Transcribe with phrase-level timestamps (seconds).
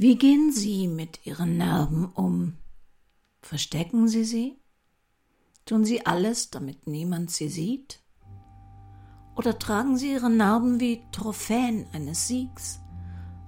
[0.00, 2.56] Wie gehen Sie mit Ihren Narben um?
[3.40, 4.56] Verstecken Sie sie?
[5.64, 8.00] Tun Sie alles, damit niemand sie sieht?
[9.34, 12.78] Oder tragen Sie Ihre Narben wie Trophäen eines Siegs,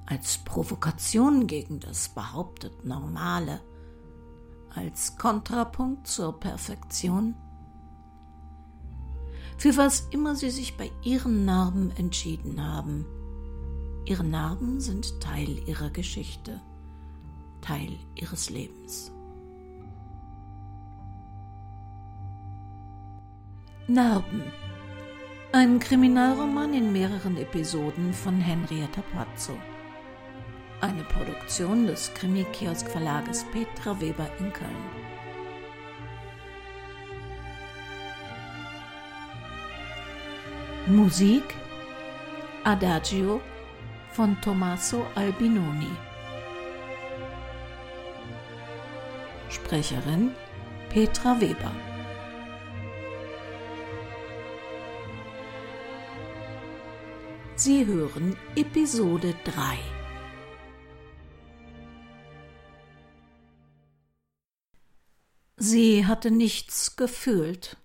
[0.07, 3.61] als Provokation gegen das behauptet Normale,
[4.75, 7.37] als Kontrapunkt zur Perfektion?
[9.57, 13.07] Für was immer Sie sich bei Ihren Narben entschieden haben,
[14.07, 16.61] Ihre Narben sind Teil Ihrer Geschichte,
[17.61, 19.13] Teil Ihres Lebens.
[23.87, 24.43] Narben.
[25.53, 29.53] Ein Kriminalroman in mehreren Episoden von Henrietta Pazzo.
[30.81, 35.11] Eine Produktion des Krimi-Kiosk-Verlages Petra Weber in Köln.
[40.87, 41.43] Musik
[42.65, 43.41] Adagio
[44.13, 45.91] von Tommaso Albinoni.
[49.49, 50.33] Sprecherin
[50.89, 51.73] Petra Weber.
[57.55, 59.79] Sie hören Episode 3.
[65.57, 67.77] Sie hatte nichts gefühlt.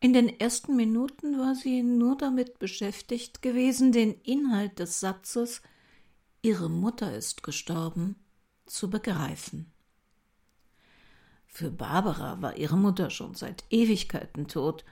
[0.00, 5.60] In den ersten Minuten war sie nur damit beschäftigt gewesen, den Inhalt des Satzes
[6.40, 8.14] Ihre Mutter ist gestorben
[8.66, 9.72] zu begreifen.
[11.46, 14.84] Für Barbara war ihre Mutter schon seit Ewigkeiten tot.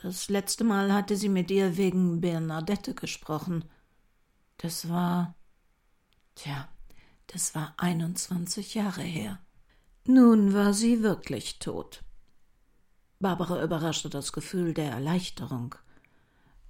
[0.00, 3.64] Das letzte Mal hatte sie mit ihr wegen Bernadette gesprochen.
[4.58, 5.34] Das war.
[6.36, 6.68] Tja,
[7.26, 9.40] das war 21 Jahre her.
[10.06, 12.04] Nun war sie wirklich tot.
[13.22, 15.74] Barbara überraschte das Gefühl der Erleichterung.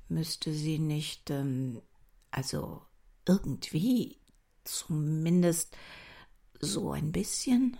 [0.09, 1.83] Müsste sie nicht, ähm,
[2.31, 2.83] also
[3.27, 4.19] irgendwie,
[4.65, 5.77] zumindest
[6.61, 7.77] so ein bisschen?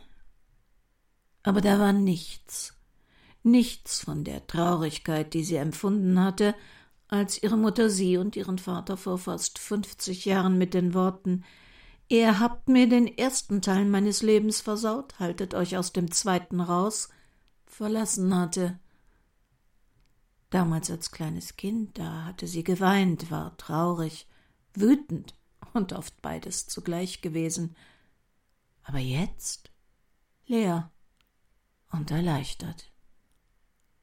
[1.45, 2.75] Aber da war nichts,
[3.45, 6.55] nichts von der Traurigkeit, die sie empfunden hatte,
[7.07, 11.45] als ihre Mutter sie und ihren Vater vor fast fünfzig Jahren mit den Worten
[12.13, 17.09] Ihr habt mir den ersten Teil meines Lebens versaut, haltet euch aus dem zweiten raus,
[17.73, 18.79] verlassen hatte.
[20.51, 24.27] Damals als kleines Kind, da hatte sie geweint, war traurig,
[24.75, 25.35] wütend
[25.73, 27.75] und oft beides zugleich gewesen.
[28.83, 29.71] Aber jetzt
[30.47, 30.91] leer
[31.91, 32.93] und erleichtert.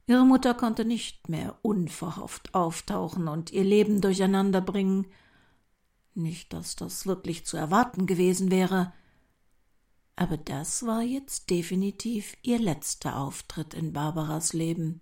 [0.06, 5.06] Ihre Mutter konnte nicht mehr unverhofft auftauchen und ihr Leben durcheinander bringen.
[6.14, 8.92] Nicht, dass das wirklich zu erwarten gewesen wäre,
[10.16, 15.00] aber das war jetzt definitiv ihr letzter Auftritt in Barbaras Leben.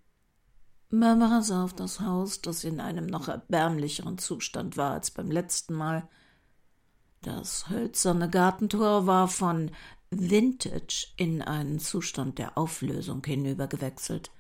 [0.91, 5.74] Barbara sah auf das Haus, das in einem noch erbärmlicheren Zustand war als beim letzten
[5.74, 6.08] Mal.
[7.20, 9.70] Das hölzerne Gartentor war von
[10.10, 14.30] Vintage in einen Zustand der Auflösung hinübergewechselt.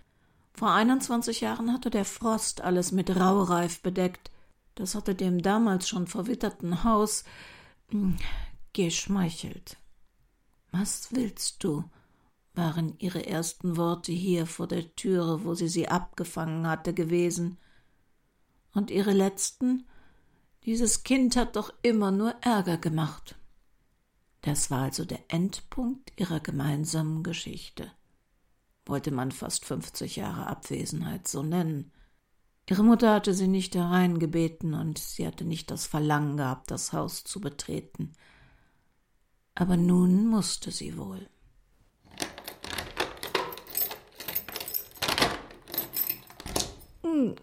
[0.54, 4.30] Vor 21 Jahren hatte der Frost alles mit Raureif bedeckt.
[4.74, 7.24] Das hatte dem damals schon verwitterten Haus
[7.90, 8.16] hm,
[8.72, 9.76] geschmeichelt.
[10.70, 11.84] Was willst du?
[12.58, 17.56] waren ihre ersten Worte hier vor der Türe, wo sie sie abgefangen hatte, gewesen.
[18.74, 19.86] Und ihre letzten?
[20.64, 23.36] Dieses Kind hat doch immer nur Ärger gemacht.
[24.42, 27.92] Das war also der Endpunkt ihrer gemeinsamen Geschichte.
[28.84, 31.92] Wollte man fast fünfzig Jahre Abwesenheit so nennen.
[32.68, 37.22] Ihre Mutter hatte sie nicht hereingebeten und sie hatte nicht das Verlangen gehabt, das Haus
[37.24, 38.12] zu betreten
[39.58, 41.28] aber nun musste sie wohl.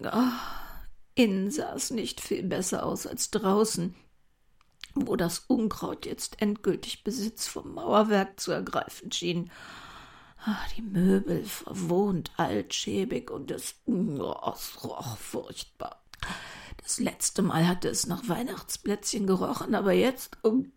[0.03, 3.95] Ach, innen sah es nicht viel besser aus als draußen,
[4.93, 9.51] wo das Unkraut jetzt endgültig Besitz vom Mauerwerk zu ergreifen schien.
[10.37, 16.01] Ach, die Möbel verwohnt, altschäbig und es, oh, es roch furchtbar.
[16.81, 20.71] Das letzte Mal hatte es nach Weihnachtsplätzchen gerochen, aber jetzt, um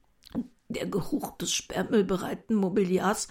[0.69, 3.29] der Geruch des sperrmüllbereiten Mobiliars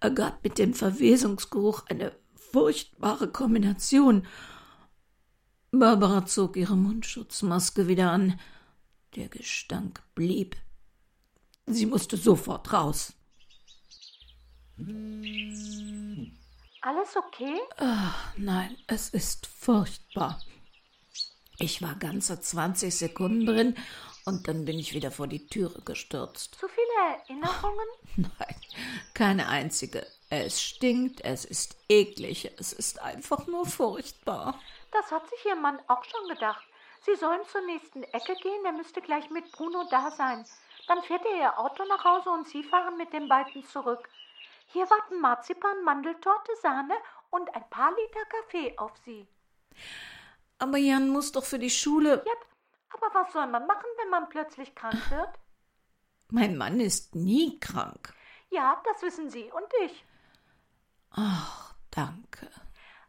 [0.00, 4.26] ergab mit dem Verwesungsgeruch eine furchtbare Kombination.
[5.72, 8.38] Barbara zog ihre Mundschutzmaske wieder an.
[9.16, 10.56] Der Gestank blieb.
[11.66, 13.14] Sie musste sofort raus.
[16.82, 17.58] Alles okay?
[17.78, 20.42] Ach, nein, es ist furchtbar.
[21.58, 23.74] Ich war ganze zwanzig Sekunden drin
[24.24, 26.54] und dann bin ich wieder vor die Türe gestürzt.
[26.54, 27.86] Zu viele Erinnerungen?
[28.16, 28.56] Nein,
[29.12, 30.06] keine einzige.
[30.30, 34.58] Es stinkt, es ist eklig, es ist einfach nur furchtbar.
[34.92, 36.64] Das hat sich Ihr Mann auch schon gedacht.
[37.04, 40.44] Sie sollen zur nächsten Ecke gehen, er müsste gleich mit Bruno da sein.
[40.88, 44.08] Dann fährt er ihr Auto nach Hause und Sie fahren mit den beiden zurück.
[44.72, 46.94] Hier warten Marzipan, Mandeltorte, Sahne
[47.30, 49.26] und ein paar Liter Kaffee auf Sie.
[50.58, 52.22] Aber Jan muss doch für die Schule.
[52.26, 52.32] Ja,
[52.94, 55.38] aber was soll man machen, wenn man plötzlich krank wird?
[56.30, 58.14] Mein Mann ist nie krank.
[58.50, 60.04] Ja, das wissen Sie und ich.
[61.10, 62.48] Ach, danke.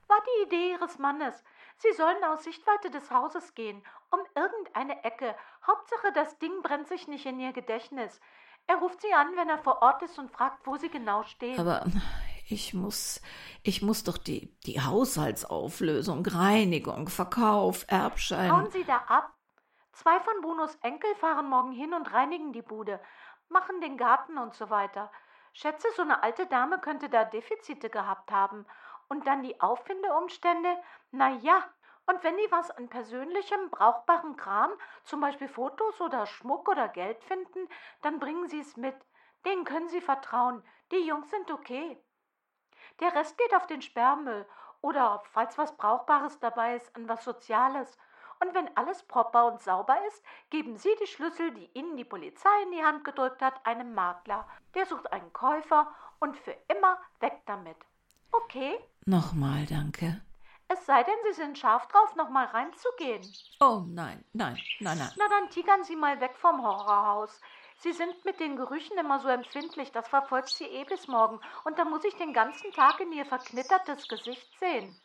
[0.08, 1.44] War die Idee Ihres Mannes.
[1.78, 5.36] Sie sollen aus Sichtweite des Hauses gehen, um irgendeine Ecke.
[5.66, 8.20] Hauptsache, das Ding brennt sich nicht in Ihr Gedächtnis.
[8.68, 11.60] Er ruft Sie an, wenn er vor Ort ist und fragt, wo Sie genau stehen.
[11.60, 11.86] Aber
[12.48, 13.22] ich muss,
[13.64, 18.52] ich muss doch die, die Haushaltsauflösung, Reinigung, Verkauf, Erbschein.
[18.52, 19.35] Hauen Sie da ab.
[19.96, 23.00] Zwei von Brunos Enkel fahren morgen hin und reinigen die Bude,
[23.48, 25.10] machen den Garten und so weiter.
[25.54, 28.66] Schätze, so eine alte Dame könnte da Defizite gehabt haben.
[29.08, 30.76] Und dann die Auffindeumstände?
[31.12, 31.64] Na ja.
[32.08, 34.74] Und wenn die was an persönlichem, brauchbarem Kram,
[35.06, 37.70] zum Beispiel Fotos oder Schmuck oder Geld finden,
[38.02, 38.98] dann bringen sie es mit.
[39.46, 40.62] Denen können sie vertrauen.
[40.92, 42.04] Die Jungs sind okay.
[43.00, 44.46] Der Rest geht auf den Sperrmüll
[44.82, 47.98] oder, falls was Brauchbares dabei ist, an was Soziales.
[48.40, 52.64] Und wenn alles proper und sauber ist, geben Sie die Schlüssel, die Ihnen die Polizei
[52.64, 54.48] in die Hand gedrückt hat, einem Makler.
[54.74, 57.78] Der sucht einen Käufer und für immer weg damit.
[58.32, 58.78] Okay?
[59.06, 60.22] Nochmal, danke.
[60.68, 63.22] Es sei denn, Sie sind scharf drauf, nochmal reinzugehen.
[63.60, 65.12] Oh nein, nein, nein, nein.
[65.16, 67.40] Na, dann tigern Sie mal weg vom Horrorhaus.
[67.78, 71.40] Sie sind mit den Gerüchen immer so empfindlich, das verfolgt Sie eh bis morgen.
[71.66, 74.96] Und dann muss ich den ganzen Tag in Ihr verknittertes Gesicht sehen.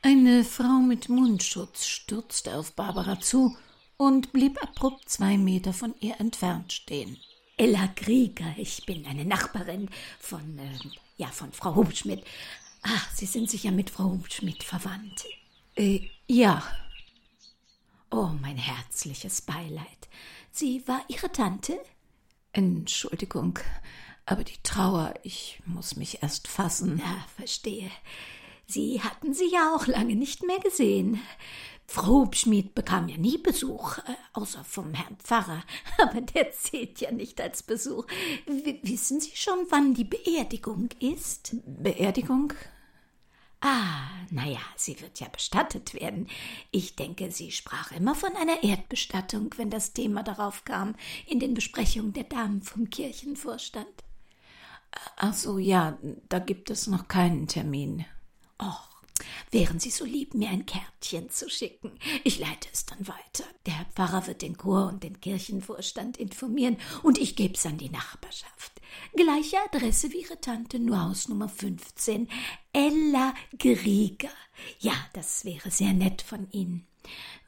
[0.00, 3.56] Eine Frau mit Mundschutz stürzte auf Barbara zu
[3.96, 7.18] und blieb abrupt zwei Meter von ihr entfernt stehen.
[7.56, 9.90] Ella Krieger, ich bin eine Nachbarin
[10.20, 10.78] von, äh,
[11.16, 12.24] ja, von Frau Hubschmidt.
[12.82, 15.24] Ach, Sie sind sicher mit Frau Hubschmidt verwandt.
[15.74, 16.62] Äh, ja.
[18.12, 20.08] Oh, mein herzliches Beileid.
[20.52, 21.76] Sie war Ihre Tante?
[22.52, 23.58] Entschuldigung,
[24.26, 26.98] aber die Trauer, ich muss mich erst fassen.
[26.98, 27.90] Ja, verstehe.
[28.70, 31.20] Sie hatten sie ja auch lange nicht mehr gesehen.
[31.86, 35.62] Frau Hubschmied bekam ja nie Besuch, äh, außer vom Herrn Pfarrer.
[35.98, 38.06] Aber der zählt ja nicht als Besuch.
[38.44, 41.56] W wissen Sie schon, wann die Beerdigung ist?
[41.64, 42.52] Beerdigung?
[43.60, 46.28] Ah, naja, sie wird ja bestattet werden.
[46.70, 50.94] Ich denke, sie sprach immer von einer Erdbestattung, wenn das Thema darauf kam,
[51.26, 54.04] in den Besprechungen der Damen vom Kirchenvorstand.
[55.16, 55.98] Ach so, ja,
[56.28, 58.04] da gibt es noch keinen Termin.
[58.60, 59.04] Och,
[59.50, 61.92] wären Sie so lieb, mir ein Kärtchen zu schicken.
[62.24, 63.44] Ich leite es dann weiter.
[63.66, 67.90] Der Herr Pfarrer wird den Chor und den Kirchenvorstand informieren und ich geb's an die
[67.90, 68.72] Nachbarschaft.
[69.14, 72.28] Gleiche Adresse wie Ihre Tante, nur Haus Nummer 15.
[72.72, 74.30] Ella Grieger.
[74.80, 76.87] Ja, das wäre sehr nett von Ihnen.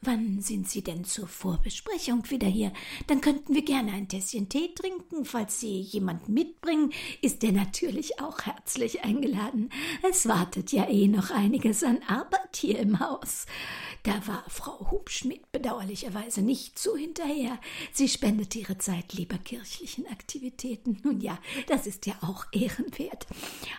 [0.03, 2.73] Wann sind Sie denn zur Vorbesprechung wieder hier?
[3.05, 5.25] Dann könnten wir gerne ein Tässchen Tee trinken.
[5.25, 9.69] Falls Sie jemanden mitbringen, ist er natürlich auch herzlich eingeladen.
[10.09, 13.45] Es wartet ja eh noch einiges an Arbeit hier im Haus.
[14.01, 17.59] Da war Frau Hubschmidt bedauerlicherweise nicht so hinterher.
[17.91, 20.97] Sie spendete ihre Zeit lieber kirchlichen Aktivitäten.
[21.03, 21.37] Nun ja,
[21.67, 23.27] das ist ja auch ehrenwert.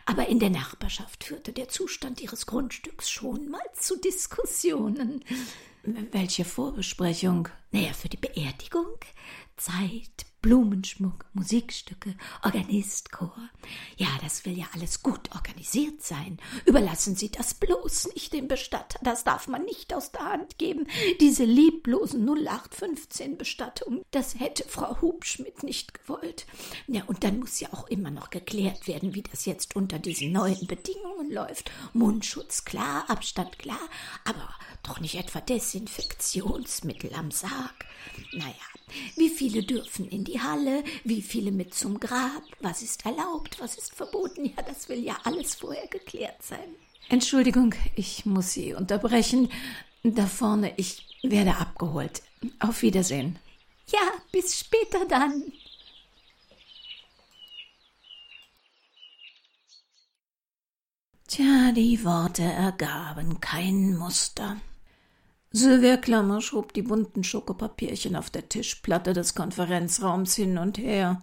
[0.06, 5.24] Aber in der Nachbarschaft führte der Zustand ihres Grundstücks schon mal zu Diskussionen.
[5.82, 7.49] Welche Vorbesprechung?
[7.73, 8.99] Naja, für die Beerdigung.
[9.56, 13.32] Zeit, Blumenschmuck, Musikstücke, Organistchor.
[13.96, 16.39] Ja, das will ja alles gut organisiert sein.
[16.67, 18.98] Überlassen Sie das bloß nicht dem Bestatter.
[19.03, 20.86] Das darf man nicht aus der Hand geben.
[21.20, 26.46] Diese lieblosen 0815 Bestattungen, das hätte Frau Hubschmidt nicht gewollt.
[26.89, 30.32] Ja, und dann muss ja auch immer noch geklärt werden, wie das jetzt unter diesen
[30.32, 31.70] neuen Bedingungen läuft.
[31.93, 33.89] Mundschutz klar, Abstand klar,
[34.24, 34.48] aber
[34.82, 37.86] doch nicht etwa Desinfektionsmittel am Sarg.
[38.32, 38.55] Naja,
[39.17, 43.77] wie viele dürfen in die Halle, wie viele mit zum Grab, was ist erlaubt, was
[43.77, 46.77] ist verboten, ja, das will ja alles vorher geklärt sein.
[47.08, 49.51] Entschuldigung, ich muss Sie unterbrechen.
[50.03, 52.22] Da vorne, ich werde abgeholt.
[52.58, 53.39] Auf Wiedersehen.
[53.93, 54.01] Ja,
[54.32, 55.53] bis später dann.
[61.29, 64.60] Tja, die Worte ergaben kein Muster.
[65.55, 71.23] Sylvia Klammer schob die bunten Schokopapierchen auf der Tischplatte des Konferenzraums hin und her.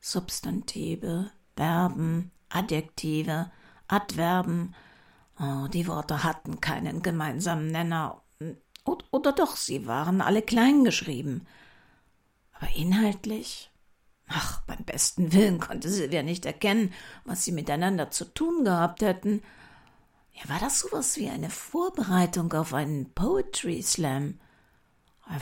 [0.00, 3.50] Substantive, Verben, Adjektive,
[3.88, 4.74] Adverben.
[5.40, 8.22] Oh, die Worte hatten keinen gemeinsamen Nenner.
[9.10, 11.46] Oder doch, sie waren alle klein geschrieben.
[12.52, 13.70] Aber inhaltlich?
[14.28, 16.92] Ach, beim besten Willen konnte Sylvia nicht erkennen,
[17.24, 19.42] was sie miteinander zu tun gehabt hätten.
[20.36, 24.38] Ja, war das sowas wie eine Vorbereitung auf einen Poetry Slam?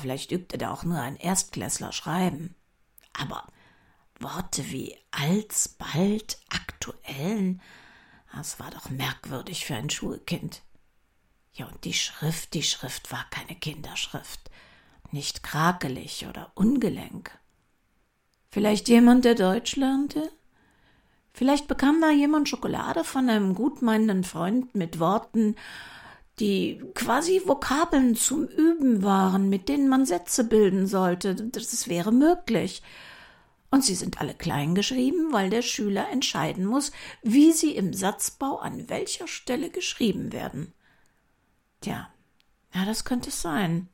[0.01, 2.55] Vielleicht übte er auch nur ein Erstklässler schreiben.
[3.13, 3.47] Aber
[4.19, 7.61] Worte wie alsbald, aktuellen,
[8.35, 10.63] das war doch merkwürdig für ein Schulkind.
[11.53, 14.51] Ja, und die Schrift, die Schrift war keine Kinderschrift,
[15.11, 17.37] nicht krakelig oder ungelenk.
[18.51, 20.33] Vielleicht jemand, der Deutsch lernte?
[21.37, 25.57] Vielleicht bekam da jemand Schokolade von einem gutmeinenden Freund mit Worten,
[26.39, 31.35] die quasi Vokabeln zum Üben waren, mit denen man Sätze bilden sollte.
[31.35, 32.83] Das wäre möglich.
[33.69, 38.59] Und sie sind alle klein geschrieben, weil der Schüler entscheiden muss, wie sie im Satzbau
[38.59, 40.73] an welcher Stelle geschrieben werden.
[41.81, 42.09] Tja,
[42.73, 43.89] ja, das könnte es sein.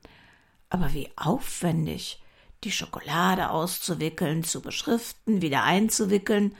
[0.68, 2.23] Aber wie aufwendig,
[2.64, 6.54] die Schokolade auszuwickeln, zu beschriften, wieder einzuwickeln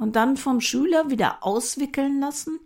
[0.00, 2.58] und dann vom Schüler wieder auswickeln lassen?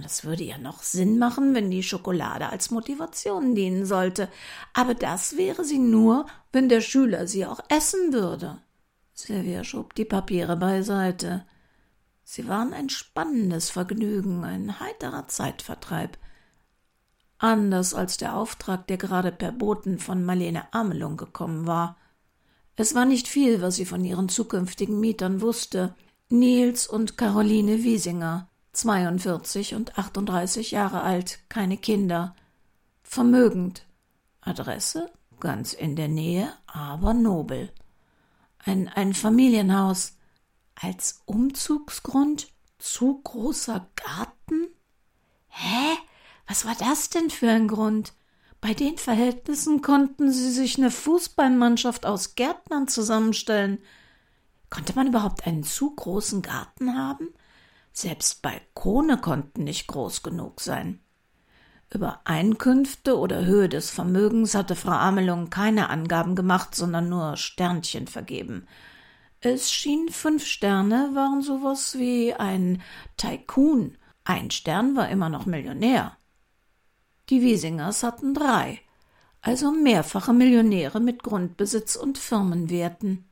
[0.00, 4.28] Das würde ja noch Sinn machen, wenn die Schokolade als Motivation dienen sollte.
[4.72, 8.58] Aber das wäre sie nur, wenn der Schüler sie auch essen würde.
[9.12, 11.46] Silvia schob die Papiere beiseite.
[12.24, 16.18] Sie waren ein spannendes Vergnügen, ein heiterer Zeitvertreib.
[17.38, 21.96] Anders als der Auftrag, der gerade per Boten von Marlene Amelung gekommen war.
[22.76, 25.94] Es war nicht viel, was sie von ihren zukünftigen Mietern wusste.
[26.28, 32.34] Nils und Caroline Wiesinger, 42 und 38 Jahre alt, keine Kinder.
[33.02, 33.86] Vermögend.
[34.40, 35.10] Adresse
[35.44, 37.70] ganz in der Nähe, aber nobel.
[38.58, 40.16] Ein, ein Familienhaus.
[40.74, 42.48] Als Umzugsgrund?
[42.78, 44.68] Zu großer Garten?
[45.48, 45.96] Hä?
[46.48, 48.14] Was war das denn für ein Grund?
[48.64, 53.76] Bei den Verhältnissen konnten sie sich eine Fußballmannschaft aus Gärtnern zusammenstellen.
[54.70, 57.28] Konnte man überhaupt einen zu großen Garten haben?
[57.92, 61.00] Selbst Balkone konnten nicht groß genug sein.
[61.92, 68.06] Über Einkünfte oder Höhe des Vermögens hatte Frau Amelung keine Angaben gemacht, sondern nur Sternchen
[68.06, 68.66] vergeben.
[69.40, 72.80] Es schien fünf Sterne waren sowas wie ein
[73.18, 73.98] Tycoon.
[74.24, 76.16] Ein Stern war immer noch Millionär.
[77.30, 78.80] Die Wiesingers hatten drei,
[79.40, 83.24] also mehrfache Millionäre mit Grundbesitz und Firmenwerten.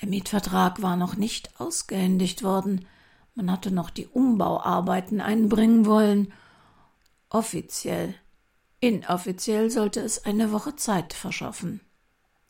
[0.00, 2.86] Der Mietvertrag war noch nicht ausgehändigt worden.
[3.34, 6.32] Man hatte noch die Umbauarbeiten einbringen wollen.
[7.30, 8.14] Offiziell.
[8.80, 11.80] Inoffiziell sollte es eine Woche Zeit verschaffen.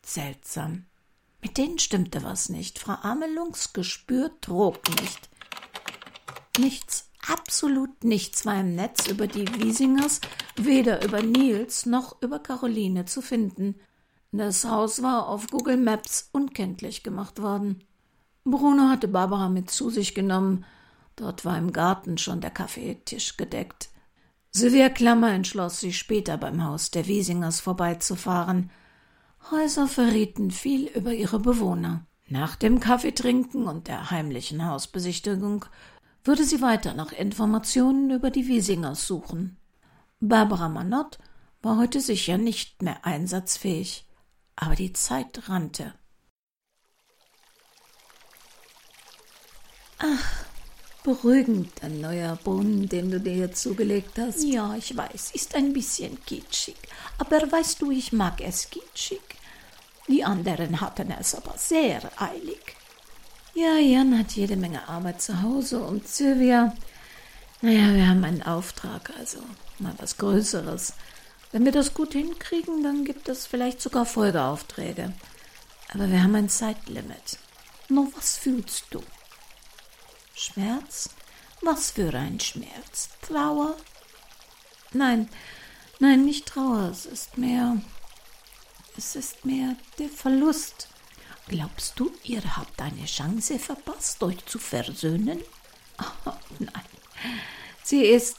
[0.03, 0.85] Seltsam.
[1.41, 2.79] Mit denen stimmte was nicht.
[2.79, 5.29] Frau Amelungs Gespür trug nicht.
[6.57, 10.21] Nichts, absolut nichts war im Netz über die Wiesingers,
[10.55, 13.75] weder über Nils noch über Caroline zu finden.
[14.31, 17.83] Das Haus war auf Google Maps unkenntlich gemacht worden.
[18.43, 20.65] Bruno hatte Barbara mit zu sich genommen,
[21.17, 23.89] Dort war im Garten schon der Kaffeetisch gedeckt.
[24.51, 28.69] Sylvia Klammer entschloss sich später beim Haus der Wiesingers vorbeizufahren.
[29.51, 32.05] Häuser verrieten viel über ihre Bewohner.
[32.29, 35.65] Nach dem Kaffeetrinken und der heimlichen Hausbesichtigung
[36.27, 39.57] würde sie weiter nach Informationen über die Wiesingers suchen.
[40.19, 41.17] Barbara Manott
[41.61, 44.05] war heute sicher nicht mehr einsatzfähig,
[44.55, 45.93] aber die Zeit rannte.
[49.99, 50.45] Ach,
[51.03, 54.43] beruhigend, ein neuer Brunnen, den du dir hier zugelegt hast.
[54.43, 56.75] Ja, ich weiß, ist ein bisschen kitschig.
[57.17, 59.21] Aber weißt du, ich mag es kitschig.
[60.07, 62.75] Die anderen hatten es aber sehr eilig.
[63.57, 66.75] Ja, Jan hat jede Menge Arbeit zu Hause und Sylvia.
[67.63, 69.39] Naja, wir haben einen Auftrag, also
[69.79, 70.93] mal was Größeres.
[71.51, 75.11] Wenn wir das gut hinkriegen, dann gibt es vielleicht sogar Folgeaufträge.
[75.91, 77.39] Aber wir haben ein Zeitlimit.
[77.89, 79.01] Nur was fühlst du?
[80.35, 81.09] Schmerz?
[81.63, 83.09] Was für ein Schmerz?
[83.23, 83.75] Trauer?
[84.93, 85.29] Nein,
[85.97, 86.89] nein, nicht Trauer.
[86.91, 87.75] Es ist mehr.
[88.95, 90.89] Es ist mehr der Verlust.
[91.47, 95.39] Glaubst du, ihr habt eine Chance verpasst, euch zu versöhnen?
[96.25, 96.83] Oh, nein.
[97.83, 98.37] Sie ist.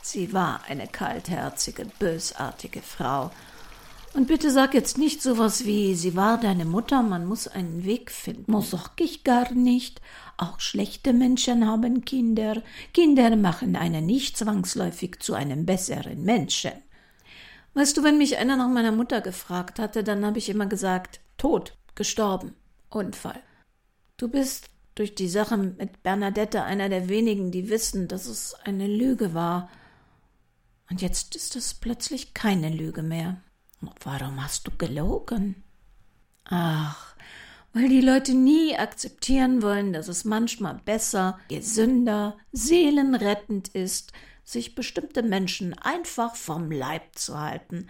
[0.00, 3.32] Sie war eine kaltherzige, bösartige Frau.
[4.14, 8.12] Und bitte sag jetzt nicht sowas wie, sie war deine Mutter, man muss einen Weg
[8.12, 8.52] finden.
[8.52, 10.00] Das sag ich gar nicht.
[10.36, 12.62] Auch schlechte Menschen haben Kinder.
[12.92, 16.72] Kinder machen einen nicht zwangsläufig zu einem besseren Menschen.
[17.74, 21.20] Weißt du, wenn mich einer nach meiner Mutter gefragt hatte, dann habe ich immer gesagt,
[21.38, 22.54] tot, gestorben,
[22.88, 23.42] Unfall.
[24.16, 28.86] Du bist durch die Sache mit Bernadette einer der wenigen, die wissen, dass es eine
[28.86, 29.70] Lüge war.
[30.90, 33.40] Und jetzt ist es plötzlich keine Lüge mehr.
[34.04, 35.62] Warum hast du gelogen?
[36.44, 37.16] Ach,
[37.72, 44.12] weil die Leute nie akzeptieren wollen, dass es manchmal besser, gesünder, seelenrettend ist,
[44.44, 47.88] sich bestimmte Menschen einfach vom Leib zu halten.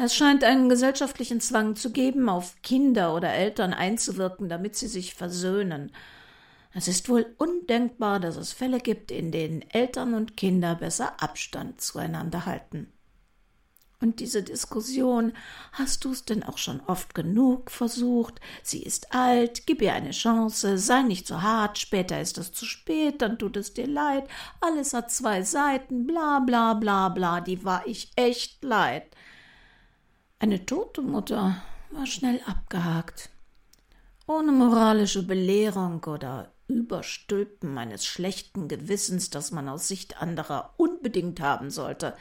[0.00, 5.12] Es scheint einen gesellschaftlichen Zwang zu geben, auf Kinder oder Eltern einzuwirken, damit sie sich
[5.12, 5.90] versöhnen.
[6.72, 11.80] Es ist wohl undenkbar, dass es Fälle gibt, in denen Eltern und Kinder besser Abstand
[11.80, 12.92] zueinander halten.
[14.00, 15.32] Und diese Diskussion,
[15.72, 18.40] hast du's denn auch schon oft genug versucht?
[18.62, 22.66] Sie ist alt, gib ihr eine Chance, sei nicht so hart, später ist es zu
[22.66, 24.28] spät, dann tut es dir leid,
[24.60, 29.02] alles hat zwei Seiten, bla bla bla bla, die war ich echt leid.
[30.40, 33.30] Eine tote Mutter war schnell abgehakt.
[34.28, 41.70] Ohne moralische Belehrung oder Überstülpen meines schlechten Gewissens, das man aus Sicht anderer unbedingt haben
[41.70, 42.14] sollte.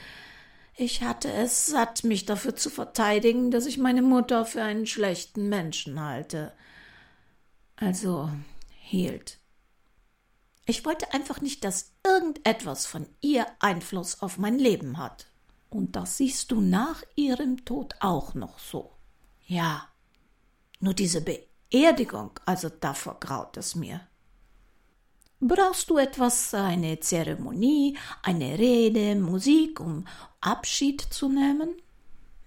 [0.75, 5.49] Ich hatte es satt, mich dafür zu verteidigen, dass ich meine Mutter für einen schlechten
[5.49, 6.53] Menschen halte.
[7.75, 8.31] Also
[8.79, 9.37] hielt.
[10.65, 15.27] Ich wollte einfach nicht, dass irgendetwas von ihr Einfluss auf mein Leben hat.
[15.69, 18.91] Und das siehst du nach ihrem Tod auch noch so.
[19.45, 19.87] Ja,
[20.79, 24.01] nur diese Beerdigung, also davor graut es mir.
[25.39, 30.07] Brauchst du etwas, eine Zeremonie, eine Rede, Musik, um
[30.41, 31.75] Abschied zu nehmen?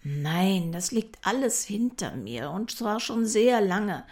[0.03, 4.05] Nein, das liegt alles hinter mir, und zwar schon sehr lange.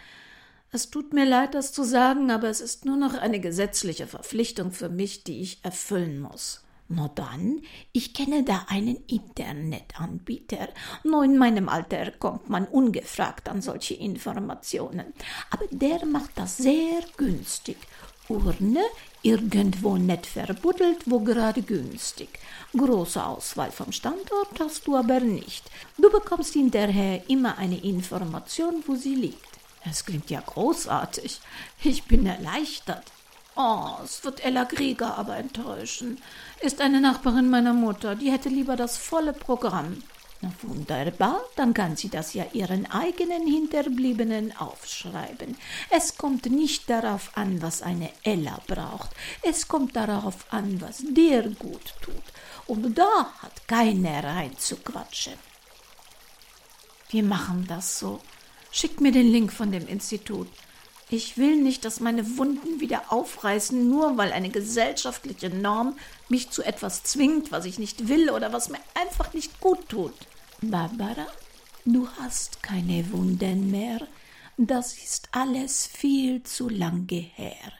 [0.71, 4.71] Es tut mir leid, das zu sagen, aber es ist nur noch eine gesetzliche Verpflichtung
[4.71, 6.63] für mich, die ich erfüllen muss.
[6.91, 10.69] Na dann, ich kenne da einen Internetanbieter.
[11.03, 15.13] Nur in meinem Alter kommt man ungefragt an solche Informationen.
[15.51, 17.77] Aber der macht das sehr günstig
[18.29, 18.83] Urne,
[19.23, 22.29] irgendwo nett verbuddelt, wo gerade günstig.
[22.77, 25.69] Große Auswahl vom Standort hast du aber nicht.
[25.97, 29.59] Du bekommst hinterher immer eine Information, wo sie liegt.
[29.89, 31.39] Es klingt ja großartig.
[31.83, 33.11] Ich bin erleichtert.
[33.61, 36.21] Oh, es wird Ella Grieger aber enttäuschen.
[36.61, 40.01] Ist eine Nachbarin meiner Mutter, die hätte lieber das volle Programm.
[40.39, 45.57] Na wunderbar, dann kann sie das ja ihren eigenen Hinterbliebenen aufschreiben.
[45.89, 49.09] Es kommt nicht darauf an, was eine Ella braucht.
[49.41, 52.15] Es kommt darauf an, was dir gut tut.
[52.65, 55.33] Und da hat keiner reinzuquatschen.
[57.09, 58.21] Wir machen das so.
[58.71, 60.47] Schick mir den Link von dem Institut.
[61.11, 66.61] Ich will nicht, dass meine Wunden wieder aufreißen, nur weil eine gesellschaftliche Norm mich zu
[66.61, 70.13] etwas zwingt, was ich nicht will oder was mir einfach nicht gut tut.
[70.61, 71.25] Barbara,
[71.85, 74.05] du hast keine Wunden mehr.
[74.57, 77.71] Das ist alles viel zu lange her.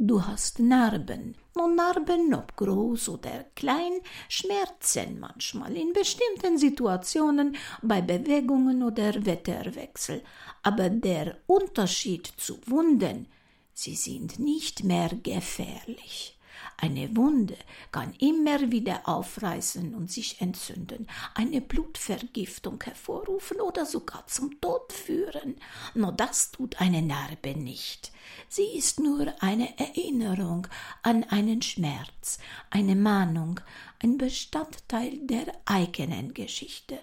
[0.00, 8.00] Du hast Narben, und Narben, ob groß oder klein, schmerzen manchmal in bestimmten Situationen bei
[8.00, 10.22] Bewegungen oder Wetterwechsel.
[10.62, 13.26] Aber der Unterschied zu Wunden,
[13.74, 16.37] sie sind nicht mehr gefährlich.
[16.76, 17.56] Eine Wunde
[17.90, 25.56] kann immer wieder aufreißen und sich entzünden, eine Blutvergiftung hervorrufen oder sogar zum Tod führen.
[25.94, 28.12] Nur das tut eine Narbe nicht.
[28.48, 30.66] Sie ist nur eine Erinnerung
[31.02, 32.38] an einen Schmerz,
[32.70, 33.60] eine Mahnung,
[34.00, 37.00] ein Bestandteil der eigenen Geschichte.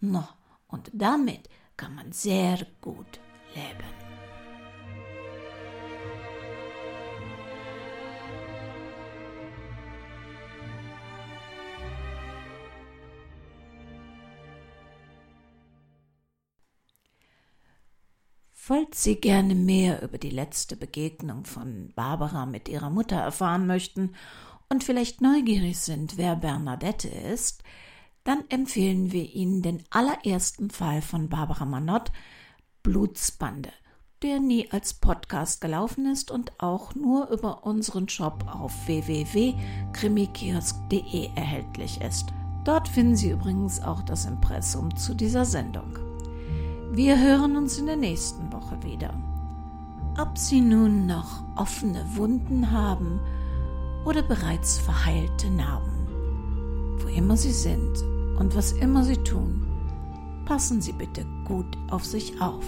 [0.00, 0.26] No,
[0.68, 3.20] und damit kann man sehr gut
[3.54, 4.09] leben.
[18.62, 24.14] Falls Sie gerne mehr über die letzte Begegnung von Barbara mit ihrer Mutter erfahren möchten
[24.68, 27.62] und vielleicht neugierig sind, wer Bernadette ist,
[28.22, 32.12] dann empfehlen wir Ihnen den allerersten Fall von Barbara Manott,
[32.82, 33.72] Blutsbande,
[34.22, 41.98] der nie als Podcast gelaufen ist und auch nur über unseren Shop auf www.krimikiosk.de erhältlich
[42.02, 42.26] ist.
[42.66, 46.09] Dort finden Sie übrigens auch das Impressum zu dieser Sendung.
[46.92, 49.14] Wir hören uns in der nächsten Woche wieder.
[50.20, 53.20] Ob Sie nun noch offene Wunden haben
[54.04, 57.96] oder bereits verheilte Narben, wo immer Sie sind
[58.40, 59.64] und was immer Sie tun,
[60.46, 62.64] passen Sie bitte gut auf sich auf.